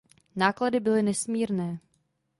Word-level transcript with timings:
Náklady 0.35 0.79
byly 0.79 1.03
nesmírné. 1.03 1.79